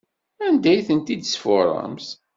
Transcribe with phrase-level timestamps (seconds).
[0.45, 2.07] Anda ay tent-id-tesfuṛemt?